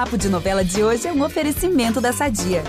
[0.00, 2.64] Papo de Novela de hoje é um oferecimento da Sadia.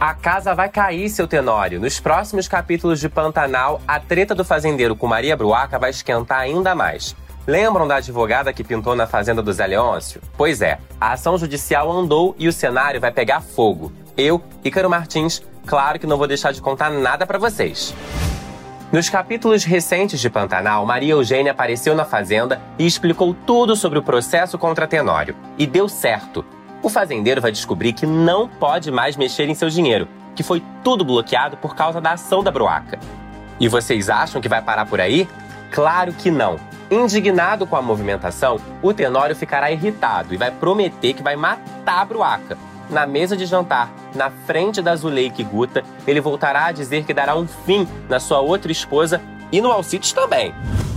[0.00, 1.80] A casa vai cair, seu Tenório.
[1.80, 6.74] Nos próximos capítulos de Pantanal, a treta do fazendeiro com Maria Bruaca vai esquentar ainda
[6.74, 7.14] mais.
[7.46, 10.20] Lembram da advogada que pintou na fazenda do Zé Leôncio?
[10.36, 13.92] Pois é, a ação judicial andou e o cenário vai pegar fogo.
[14.16, 17.94] Eu, Ícaro Martins, claro que não vou deixar de contar nada para vocês.
[18.90, 24.02] Nos capítulos recentes de Pantanal, Maria Eugênia apareceu na fazenda e explicou tudo sobre o
[24.02, 25.36] processo contra Tenório.
[25.58, 26.44] E deu certo
[26.82, 31.04] o fazendeiro vai descobrir que não pode mais mexer em seu dinheiro, que foi tudo
[31.04, 32.98] bloqueado por causa da ação da Broaca.
[33.58, 35.28] E vocês acham que vai parar por aí?
[35.72, 36.56] Claro que não.
[36.90, 42.04] Indignado com a movimentação, o Tenório ficará irritado e vai prometer que vai matar a
[42.04, 42.56] Bruaca.
[42.90, 47.12] Na mesa de jantar, na frente da Zuleika e Guta, ele voltará a dizer que
[47.12, 49.20] dará um fim na sua outra esposa
[49.52, 50.54] e no Alcides também.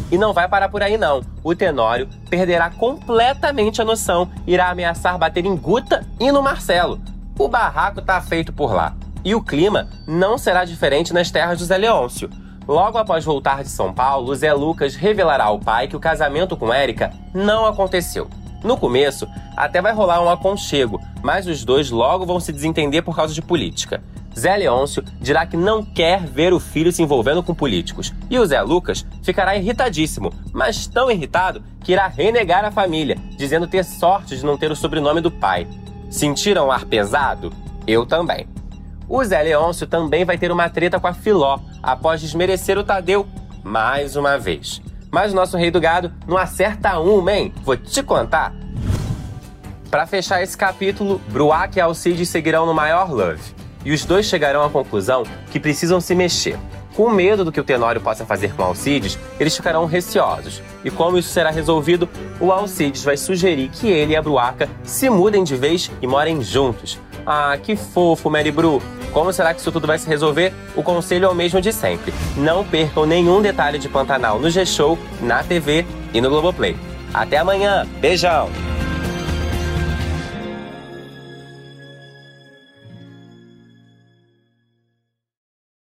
[0.10, 1.22] E não vai parar por aí não.
[1.44, 7.00] O Tenório perderá completamente a noção, irá ameaçar bater em Guta e no Marcelo.
[7.38, 8.94] O barraco tá feito por lá.
[9.24, 12.30] E o clima não será diferente nas terras do Zé Leôncio.
[12.68, 16.74] Logo após voltar de São Paulo, Zé Lucas revelará ao pai que o casamento com
[16.74, 18.30] Érica não aconteceu.
[18.64, 23.16] No começo, até vai rolar um aconchego, mas os dois logo vão se desentender por
[23.16, 24.02] causa de política.
[24.38, 28.14] Zé Leôncio dirá que não quer ver o filho se envolvendo com políticos.
[28.30, 33.68] E o Zé Lucas ficará irritadíssimo, mas tão irritado que irá renegar a família, dizendo
[33.68, 35.68] ter sorte de não ter o sobrenome do pai.
[36.10, 37.52] Sentiram ar pesado?
[37.86, 38.48] Eu também.
[39.08, 43.28] O Zé Leôncio também vai ter uma treta com a Filó, após desmerecer o Tadeu
[43.64, 44.82] mais uma vez.
[45.12, 47.54] Mas o nosso rei do gado não acerta uma, hein?
[47.64, 48.54] Vou te contar.
[49.90, 54.64] Para fechar esse capítulo, Bruac e Alcides seguirão no maior love e os dois chegarão
[54.64, 56.58] à conclusão que precisam se mexer.
[56.96, 60.62] Com medo do que o Tenório possa fazer com Alcides, eles ficarão receosos.
[60.84, 62.08] E como isso será resolvido,
[62.40, 66.42] o Alcides vai sugerir que ele e a Bruaca se mudem de vez e morem
[66.42, 67.00] juntos.
[67.26, 68.82] Ah, que fofo, Mary Bru!
[69.12, 70.54] Como será que isso tudo vai se resolver?
[70.76, 72.14] O conselho é o mesmo de sempre.
[72.38, 76.76] Não percam nenhum detalhe de Pantanal no G-Show, na TV e no Globoplay.
[77.14, 77.86] Até amanhã.
[78.00, 78.71] Beijão!